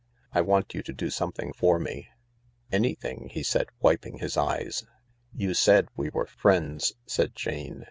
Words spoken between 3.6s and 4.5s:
wiping his